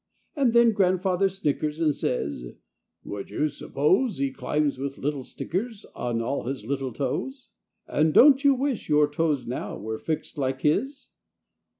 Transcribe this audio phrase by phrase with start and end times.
[0.35, 2.43] And then Grandfather snickers And says,
[3.03, 7.49] "Would you suppose He climbs with little stickers On all his little toes?
[7.85, 11.09] "And don't you wish your toes now Were fixed like his?